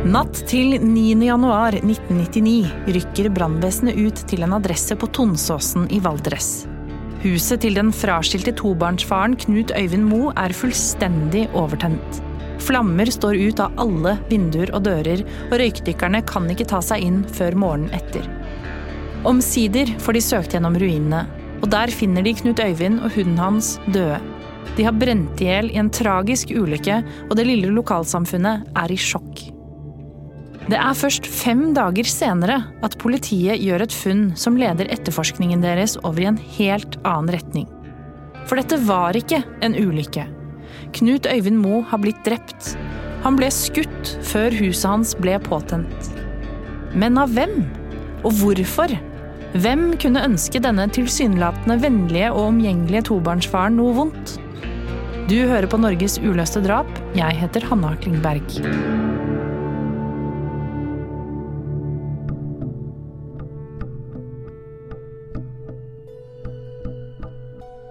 [0.00, 1.26] Natt til 9.
[1.26, 6.64] januar 1999 rykker brannvesenet ut til en adresse på Tonsåsen i Valdres.
[7.20, 12.22] Huset til den fraskilte tobarnsfaren Knut Øyvind Moe er fullstendig overtent.
[12.64, 17.20] Flammer står ut av alle vinduer og dører, og røykdykkerne kan ikke ta seg inn
[17.36, 18.24] før morgenen etter.
[19.28, 21.26] Omsider får de søkt gjennom ruinene,
[21.60, 24.16] og der finner de Knut Øyvind og hunden hans døde.
[24.80, 28.96] De har brent i hjel i en tragisk ulykke, og det lille lokalsamfunnet er i
[28.96, 29.50] sjokk.
[30.70, 35.96] Det er først fem dager senere at politiet gjør et funn som leder etterforskningen deres
[36.04, 37.66] over i en helt annen retning.
[38.46, 40.28] For dette var ikke en ulykke.
[40.94, 42.74] Knut Øyvind Moe har blitt drept.
[43.24, 46.12] Han ble skutt før huset hans ble påtent.
[46.94, 47.64] Men av hvem?
[48.22, 48.94] Og hvorfor?
[49.58, 54.36] Hvem kunne ønske denne tilsynelatende vennlige og omgjengelige tobarnsfaren noe vondt?
[55.30, 56.90] Du hører på Norges uløste drap.
[57.18, 59.18] Jeg heter Hanna Klingberg.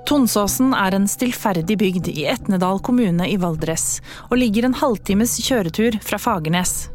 [0.09, 3.99] Tonsåsen er en stillferdig bygd i Etnedal kommune i Valdres,
[4.31, 6.87] og ligger en halvtimes kjøretur fra Fagernes.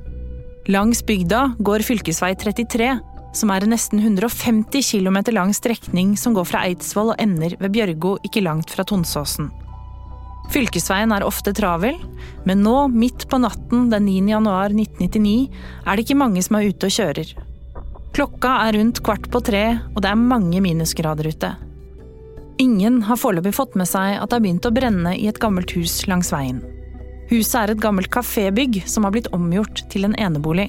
[0.66, 2.88] Langs bygda går fylkesvei 33,
[3.38, 7.76] som er en nesten 150 km lang strekning som går fra Eidsvoll og ender ved
[7.76, 9.52] Bjørgo ikke langt fra Tonsåsen.
[10.50, 12.00] Fylkesveien er ofte travel,
[12.48, 14.16] men nå, midt på natten den 9.
[14.34, 15.54] januar 1999,
[15.86, 17.30] er det ikke mange som er ute og kjører.
[18.14, 19.62] Klokka er rundt kvart på tre,
[19.94, 21.52] og det er mange minusgrader ute.
[22.62, 25.74] Ingen har foreløpig fått med seg at det har begynt å brenne i et gammelt
[25.74, 26.62] hus langs veien.
[27.30, 30.68] Huset er et gammelt kafébygg som har blitt omgjort til en enebolig.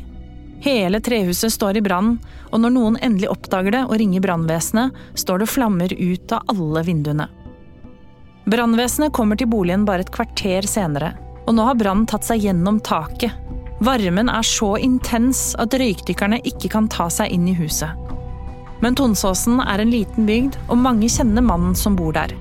[0.66, 2.16] Hele trehuset står i brann,
[2.50, 6.86] og når noen endelig oppdager det og ringer brannvesenet, står det flammer ut av alle
[6.88, 7.28] vinduene.
[8.50, 11.14] Brannvesenet kommer til boligen bare et kvarter senere,
[11.46, 13.34] og nå har brannen tatt seg gjennom taket.
[13.84, 17.92] Varmen er så intens at røykdykkerne ikke kan ta seg inn i huset.
[18.86, 22.36] Men Tonsåsen er en liten bygd, og mange kjenner mannen som bor der.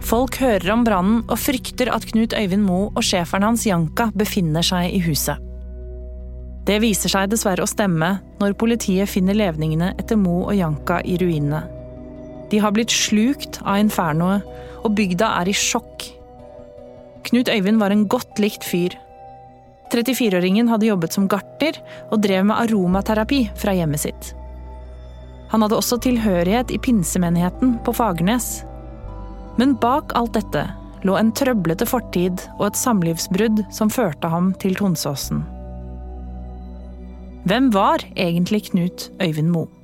[0.00, 4.64] Folk hører om brannen og frykter at Knut Øyvind Moe og schæferen hans Janka befinner
[4.64, 5.36] seg i huset.
[6.64, 11.18] Det viser seg dessverre å stemme når politiet finner levningene etter Moe og Janka i
[11.20, 11.66] ruinene.
[12.48, 14.48] De har blitt slukt av infernoet,
[14.80, 16.08] og bygda er i sjokk.
[17.28, 18.96] Knut Øyvind var en godt likt fyr.
[19.92, 21.76] 34-åringen hadde jobbet som gartner
[22.08, 24.36] og drev med aromaterapi fra hjemmet sitt.
[25.50, 28.60] Han hadde også tilhørighet i pinsemenigheten på Fagernes.
[29.58, 30.68] Men bak alt dette
[31.06, 35.42] lå en trøblete fortid og et samlivsbrudd som førte ham til Tonsåsen.
[37.48, 39.79] Hvem var egentlig Knut Øyvind Moe?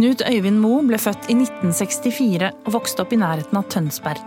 [0.00, 4.22] Knut Øyvind Moe ble født i 1964 og vokste opp i nærheten av Tønsberg.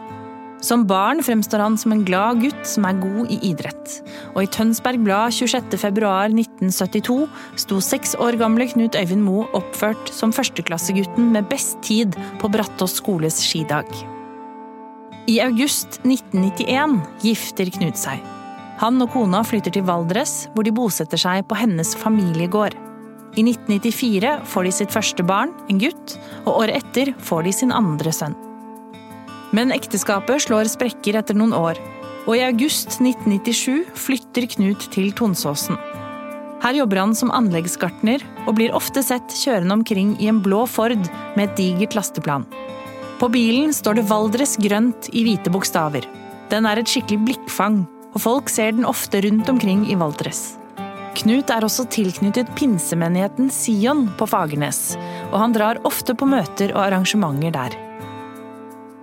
[0.61, 3.95] Som barn fremstår han som en glad gutt som er god i idrett.
[4.35, 7.17] Og i Tønsberg Blad 26.2.1972
[7.65, 12.99] sto seks år gamle Knut Øyvind Moe oppført som førsteklassegutten med best tid på Brattås
[13.01, 13.89] skoles skidag.
[15.25, 18.21] I august 1991 gifter Knut seg.
[18.77, 22.77] Han og kona flytter til Valdres, hvor de bosetter seg på hennes familiegård.
[23.33, 27.73] I 1994 får de sitt første barn, en gutt, og året etter får de sin
[27.73, 28.35] andre sønn.
[29.53, 31.81] Men ekteskapet slår sprekker etter noen år,
[32.27, 35.77] og i august 1997 flytter Knut til Tonsåsen.
[36.63, 41.01] Her jobber han som anleggsgartner og blir ofte sett kjørende omkring i en blå Ford
[41.35, 42.45] med et digert lasteplan.
[43.19, 46.07] På bilen står det Valdres grønt i hvite bokstaver.
[46.53, 50.53] Den er et skikkelig blikkfang, og folk ser den ofte rundt omkring i Valdres.
[51.13, 54.95] Knut er også tilknyttet pinsemenigheten Sion på Fagernes,
[55.29, 57.75] og han drar ofte på møter og arrangementer der.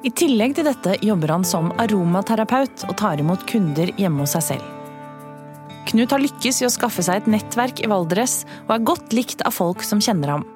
[0.02, 4.46] I tillegg til dette jobber han som aromaterapeut og tar imot kunder hjemme hos seg
[4.48, 4.76] selv.
[5.90, 9.44] Knut har lykkes i å skaffe seg et nettverk i Valdres, og er godt likt
[9.46, 10.48] av folk som kjenner ham.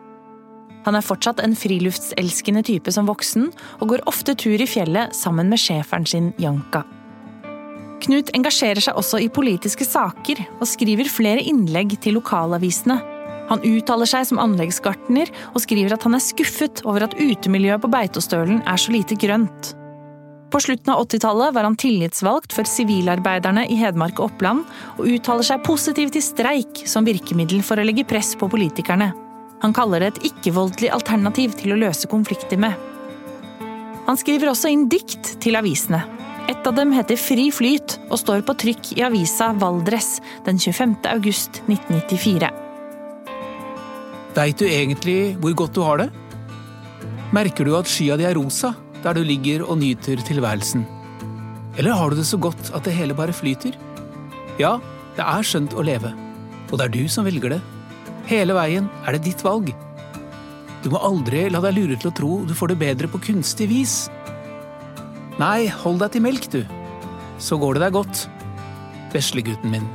[0.84, 3.48] Han er fortsatt en friluftselskende type som voksen,
[3.80, 6.84] og går ofte tur i fjellet sammen med schæferen sin Janka.
[8.04, 12.98] Knut engasjerer seg også i politiske saker, og skriver flere innlegg til lokalavisene.
[13.48, 17.90] Han uttaler seg som anleggsgartner og skriver at han er skuffet over at utemiljøet på
[17.92, 19.74] Beitostølen er så lite grønt.
[20.52, 24.62] På slutten av 80-tallet var han tillitsvalgt for sivilarbeiderne i Hedmark og Oppland,
[24.96, 29.10] og uttaler seg positivt til streik som virkemiddel for å legge press på politikerne.
[29.64, 32.76] Han kaller det et ikke-voldelig alternativ til å løse konflikter med.
[34.04, 36.04] Han skriver også inn dikt til avisene.
[36.44, 40.98] Et av dem heter Fri flyt og står på trykk i avisa Valdres den 25.
[41.08, 42.50] august 1994.
[44.36, 46.10] Veit du egentlig hvor godt du har det?
[47.32, 48.74] Merker du at skya di er rosa
[49.04, 50.84] der du ligger og nyter tilværelsen?
[51.78, 53.72] Eller har du det så godt at det hele bare flyter?
[54.60, 54.76] Ja,
[55.16, 56.12] det er skjønt å leve,
[56.68, 57.62] og det er du som velger det.
[58.28, 59.72] Hele veien er det ditt valg.
[60.84, 63.70] Du må aldri la deg lure til å tro du får det bedre på kunstig
[63.72, 63.96] vis.
[65.40, 66.62] Nei, hold deg til melk, du.
[67.42, 68.24] Så går det deg godt.
[69.14, 69.86] Veslegutten min.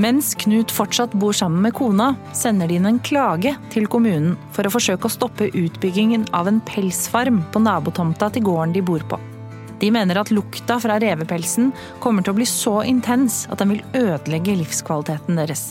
[0.00, 4.64] Mens Knut fortsatt bor sammen med kona, sender de inn en klage til kommunen for
[4.64, 9.18] å forsøke å stoppe utbyggingen av en pelsfarm på nabotomta til gården de bor på.
[9.80, 13.84] De mener at lukta fra revepelsen kommer til å bli så intens at den vil
[13.98, 15.70] ødelegge livskvaliteten deres.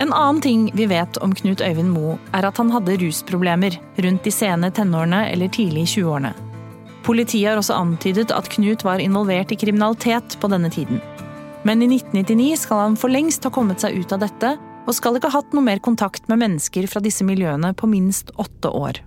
[0.00, 4.24] En annen ting vi vet om Knut Øyvind Moe, er at han hadde rusproblemer rundt
[4.24, 6.30] de sene tenårene eller tidlig i 20-årene.
[7.04, 11.02] Politiet har også antydet at Knut var involvert i kriminalitet på denne tiden.
[11.68, 14.54] Men i 1999 skal han for lengst ha kommet seg ut av dette,
[14.88, 18.32] og skal ikke ha hatt noe mer kontakt med mennesker fra disse miljøene på minst
[18.40, 19.04] åtte år.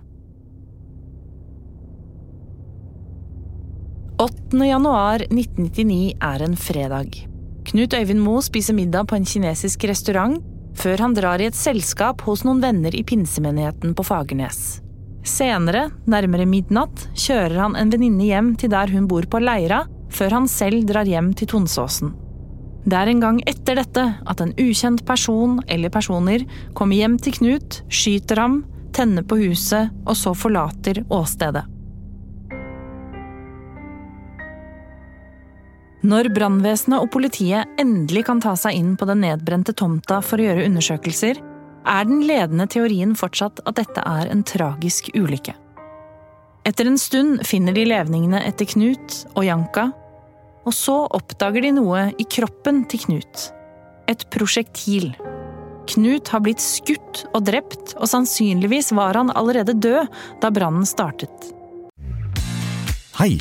[4.22, 4.62] 8.
[4.62, 7.24] januar 1999 er en fredag.
[7.66, 10.38] Knut Øyvind Moe spiser middag på en kinesisk restaurant,
[10.78, 14.80] før han drar i et selskap hos noen venner i pinsemenigheten på Fagernes.
[15.24, 20.38] Senere, nærmere midnatt, kjører han en venninne hjem til der hun bor på Leira, før
[20.38, 22.12] han selv drar hjem til Tonsåsen.
[22.84, 26.44] Det er en gang etter dette at en ukjent person eller personer
[26.76, 28.58] kommer hjem til Knut, skyter ham,
[28.94, 31.64] tenner på huset og så forlater åstedet.
[36.04, 40.44] Når brannvesenet og politiet endelig kan ta seg inn på den nedbrente tomta for å
[40.50, 41.38] gjøre undersøkelser,
[41.84, 45.54] er den ledende teorien fortsatt at dette er en tragisk ulykke.
[46.68, 49.86] Etter en stund finner de levningene etter Knut og Janka,
[50.64, 53.48] og så oppdager de noe i kroppen til Knut.
[54.08, 55.10] Et prosjektil.
[55.88, 60.12] Knut har blitt skutt og drept, og sannsynligvis var han allerede død
[60.44, 61.52] da brannen startet.
[63.16, 63.38] Hei!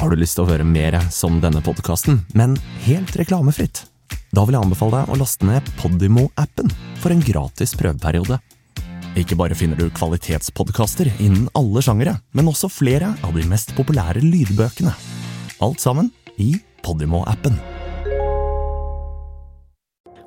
[0.00, 2.54] Har du lyst til å høre mer som denne podkasten, men
[2.86, 3.82] helt reklamefritt?
[4.32, 8.38] Da vil jeg anbefale deg å laste ned Podimo-appen for en gratis prøveperiode.
[9.20, 14.24] Ikke bare finner du kvalitetspodkaster innen alle sjangere, men også flere av de mest populære
[14.24, 14.94] lydbøkene.
[15.60, 16.08] Alt sammen
[16.40, 17.60] i Podimo-appen.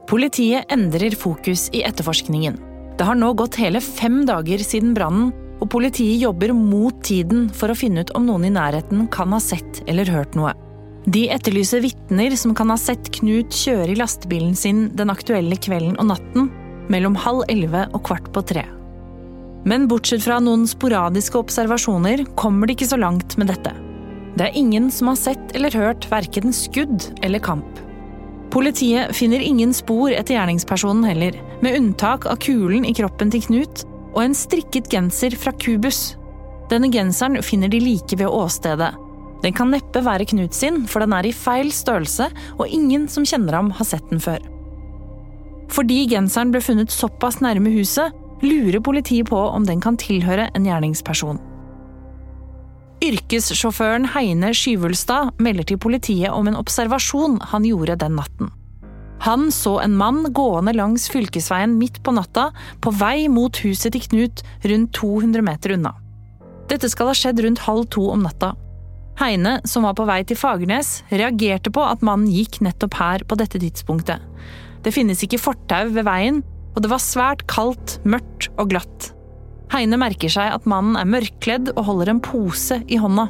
[0.05, 2.61] Politiet endrer fokus i etterforskningen.
[2.99, 7.71] Det har nå gått hele fem dager siden brannen, og politiet jobber mot tiden for
[7.71, 10.51] å finne ut om noen i nærheten kan ha sett eller hørt noe.
[11.03, 15.97] De etterlyser vitner som kan ha sett Knut kjøre i lastebilen sin den aktuelle kvelden
[15.99, 16.49] og natten,
[16.91, 18.65] mellom halv elleve og kvart på tre.
[19.67, 23.71] Men bortsett fra noen sporadiske observasjoner kommer det ikke så langt med dette.
[24.35, 27.79] Det er ingen som har sett eller hørt verken skudd eller kamp.
[28.51, 33.85] Politiet finner ingen spor etter gjerningspersonen heller, med unntak av kulen i kroppen til Knut
[34.13, 36.13] og en strikket genser fra Kubus.
[36.71, 38.93] Denne genseren finner de like ved åstedet.
[39.43, 43.25] Den kan neppe være Knut sin, for den er i feil størrelse, og ingen som
[43.27, 44.39] kjenner ham, har sett den før.
[45.73, 50.67] Fordi genseren ble funnet såpass nærme huset, lurer politiet på om den kan tilhøre en
[50.67, 51.41] gjerningsperson.
[53.03, 58.51] Yrkessjåføren Heine Skyvulstad melder til politiet om en observasjon han gjorde den natten.
[59.23, 62.49] Han så en mann gående langs fylkesveien midt på natta,
[62.83, 65.93] på vei mot huset til Knut rundt 200 meter unna.
[66.67, 68.51] Dette skal ha skjedd rundt halv to om natta.
[69.21, 73.37] Heine, som var på vei til Fagernes, reagerte på at mannen gikk nettopp her på
[73.39, 74.19] dette tidspunktet.
[74.83, 76.41] Det finnes ikke fortau ved veien,
[76.73, 79.13] og det var svært kaldt, mørkt og glatt.
[79.71, 83.29] Heine merker seg at mannen er mørkkledd og holder en pose i hånda.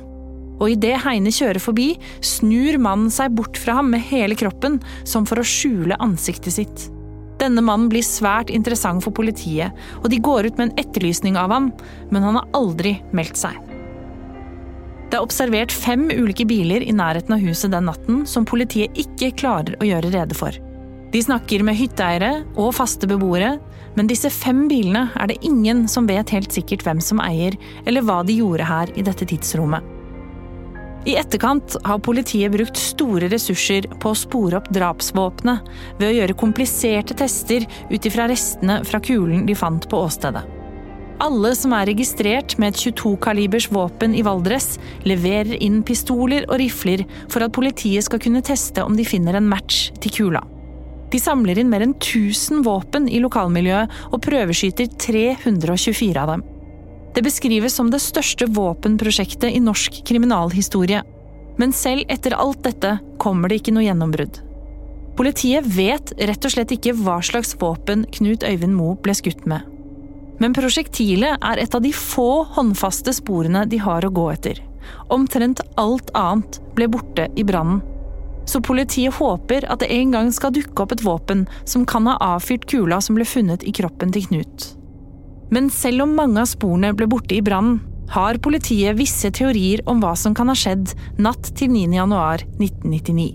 [0.60, 1.94] Og idet Heine kjører forbi,
[2.24, 6.88] snur mannen seg bort fra ham med hele kroppen, som for å skjule ansiktet sitt.
[7.42, 11.52] Denne mannen blir svært interessant for politiet, og de går ut med en etterlysning av
[11.52, 11.72] ham,
[12.14, 13.58] men han har aldri meldt seg.
[15.10, 19.34] Det er observert fem ulike biler i nærheten av huset den natten som politiet ikke
[19.44, 20.56] klarer å gjøre rede for.
[21.14, 23.60] De snakker med hytteeiere og faste beboere,
[23.94, 27.54] men disse fem bilene er det ingen som vet helt sikkert hvem som eier,
[27.86, 29.93] eller hva de gjorde her i dette tidsrommet.
[31.04, 36.38] I etterkant har politiet brukt store ressurser på å spore opp drapsvåpenet ved å gjøre
[36.40, 40.46] kompliserte tester ut ifra restene fra kulen de fant på åstedet.
[41.24, 47.04] Alle som er registrert med et 22-kalibers våpen i Valdres, leverer inn pistoler og rifler
[47.28, 50.42] for at politiet skal kunne teste om de finner en match til kula.
[51.14, 56.48] De samler inn mer enn 1000 våpen i lokalmiljøet og prøveskyter 324 av dem.
[57.14, 61.04] Det beskrives som det største våpenprosjektet i norsk kriminalhistorie.
[61.62, 64.40] Men selv etter alt dette kommer det ikke noe gjennombrudd.
[65.14, 69.62] Politiet vet rett og slett ikke hva slags våpen Knut Øyvind Moe ble skutt med.
[70.42, 74.64] Men prosjektilet er et av de få håndfaste sporene de har å gå etter.
[75.14, 77.84] Omtrent alt annet ble borte i brannen.
[78.50, 82.18] Så politiet håper at det en gang skal dukke opp et våpen som kan ha
[82.34, 84.74] avfyrt kula som ble funnet i kroppen til Knut.
[85.54, 87.82] Men selv om mange av sporene ble borte i brannen,
[88.14, 90.92] har politiet visse teorier om hva som kan ha skjedd
[91.22, 91.88] natt til 9.
[91.94, 93.32] januar 1999.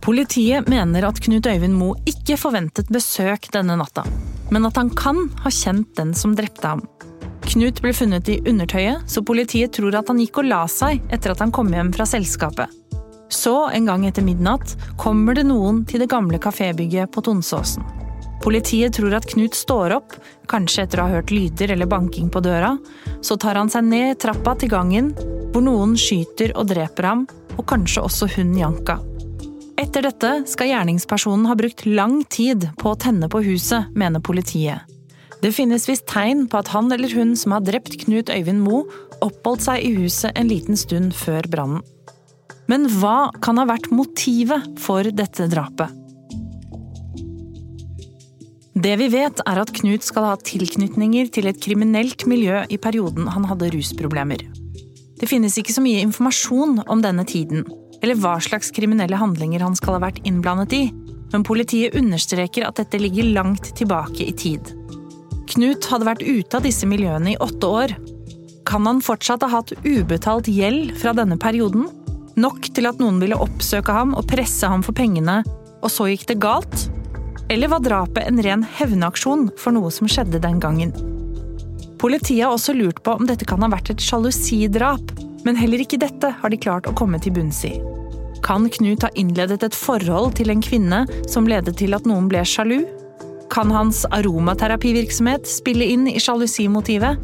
[0.00, 4.06] Politiet mener at Knut Øyvind Moe ikke forventet besøk denne natta,
[4.50, 6.86] men at han kan ha kjent den som drepte ham.
[7.44, 11.36] Knut ble funnet i undertøyet, så politiet tror at han gikk og la seg etter
[11.36, 12.79] at han kom hjem fra selskapet.
[13.30, 17.86] Så, en gang etter midnatt, kommer det noen til det gamle kafébygget på Tonsåsen.
[18.40, 20.14] Politiet tror at Knut står opp,
[20.50, 22.72] kanskje etter å ha hørt lyder eller banking på døra.
[23.22, 25.12] Så tar han seg ned trappa til gangen,
[25.52, 27.26] hvor noen skyter og dreper ham,
[27.58, 28.98] og kanskje også hun Janka.
[29.80, 34.88] Etter dette skal gjerningspersonen ha brukt lang tid på å tenne på huset, mener politiet.
[35.40, 38.84] Det finnes visst tegn på at han eller hun som har drept Knut Øyvind Moe,
[39.24, 41.84] oppholdt seg i huset en liten stund før brannen.
[42.70, 45.96] Men hva kan ha vært motivet for dette drapet?
[48.80, 53.26] Det vi vet, er at Knut skal ha tilknytninger til et kriminelt miljø i perioden
[53.28, 54.46] han hadde rusproblemer.
[55.20, 57.66] Det finnes ikke så mye informasjon om denne tiden,
[58.00, 60.84] eller hva slags kriminelle handlinger han skal ha vært innblandet i,
[61.34, 64.72] men politiet understreker at dette ligger langt tilbake i tid.
[65.50, 67.94] Knut hadde vært ute av disse miljøene i åtte år.
[68.70, 71.90] Kan han fortsatt ha hatt ubetalt gjeld fra denne perioden?
[72.38, 75.40] Nok til at noen ville oppsøke ham og presse ham for pengene,
[75.80, 76.86] og så gikk det galt?
[77.50, 80.92] Eller var drapet en ren hevnaksjon for noe som skjedde den gangen?
[82.00, 85.10] Politiet har også lurt på om dette kan ha vært et sjalusidrap,
[85.44, 87.74] men heller ikke dette har de klart å komme til bunns i.
[88.44, 92.44] Kan Knut ha innledet et forhold til en kvinne som ledet til at noen ble
[92.46, 92.78] sjalu?
[93.52, 97.20] Kan hans aromaterapivirksomhet spille inn i sjalusimotivet?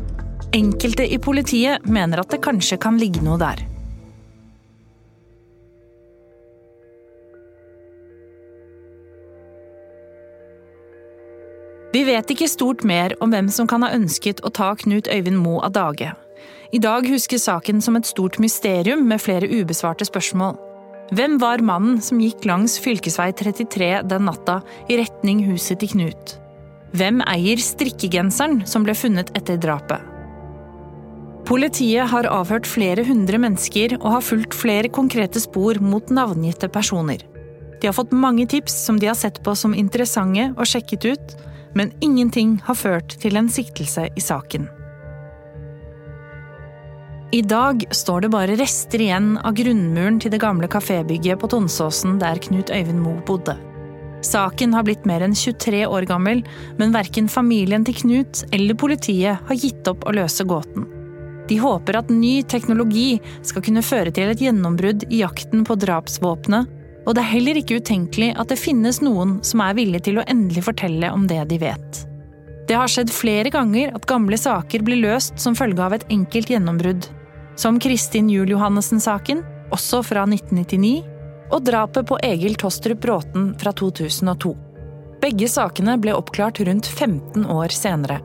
[0.57, 3.63] Enkelte i politiet mener at det kanskje kan ligge noe der.
[11.93, 15.39] Vi vet ikke stort mer om hvem som kan ha ønsket å ta Knut Øyvind
[15.39, 16.13] Moe av dage.
[16.75, 20.57] I dag huskes saken som et stort mysterium med flere ubesvarte spørsmål.
[21.15, 24.59] Hvem var mannen som gikk langs fylkesvei 33 den natta
[24.91, 26.35] i retning huset til Knut?
[26.97, 30.03] Hvem eier strikkegenseren som ble funnet etter drapet?
[31.47, 37.23] Politiet har avhørt flere hundre mennesker og har fulgt flere konkrete spor mot navngitte personer.
[37.79, 41.37] De har fått mange tips som de har sett på som interessante og sjekket ut,
[41.77, 44.67] men ingenting har ført til en siktelse i saken.
[47.37, 52.21] I dag står det bare rester igjen av grunnmuren til det gamle kafébygget på Tonsåsen
[52.23, 53.59] der Knut Øyvind Moe bodde.
[54.25, 56.41] Saken har blitt mer enn 23 år gammel,
[56.79, 60.87] men verken familien til Knut eller politiet har gitt opp å løse gåten.
[61.47, 66.73] De håper at ny teknologi skal kunne føre til et gjennombrudd i jakten på drapsvåpenet
[67.07, 70.27] og det er heller ikke utenkelig at det finnes noen som er villig til å
[70.27, 72.03] endelig fortelle om det de vet.
[72.67, 76.51] Det har skjedd flere ganger at gamle saker blir løst som følge av et enkelt
[76.51, 77.07] gjennombrudd,
[77.57, 79.45] som Kristin Juel Johannessen-saken,
[79.75, 81.05] også fra 1999,
[81.55, 84.57] og drapet på Egil Tostrup Bråten fra 2002.
[85.23, 88.19] Begge sakene ble oppklart rundt 15 år senere.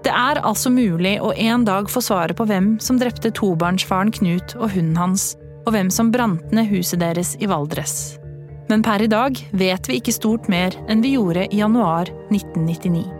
[0.00, 4.54] Det er altså mulig å en dag få svaret på hvem som drepte tobarnsfaren Knut
[4.56, 5.34] og hunden hans,
[5.66, 8.16] og hvem som brant ned huset deres i Valdres.
[8.70, 13.19] Men per i dag vet vi ikke stort mer enn vi gjorde i januar 1999.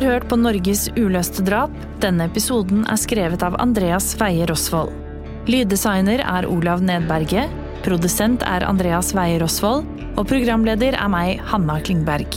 [0.00, 1.72] har hørt på Norges uløste drap.
[2.00, 4.92] Denne episoden er skrevet av Andreas Veie Rosvold.
[5.50, 7.48] Lyddesigner er Olav Nedberge.
[7.84, 12.28] produsent er Andreas Veie Rosvold, og programleder er meg, Hanna Klingberg.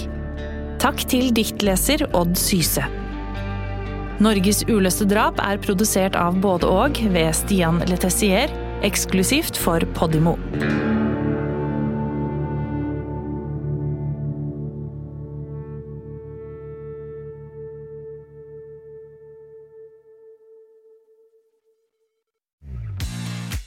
[0.80, 2.84] Takk til diktleser Odd Syse.
[4.24, 8.52] Norges uløste drap er produsert av både og ved Stian Letessier,
[8.84, 10.38] eksklusivt for Podimo.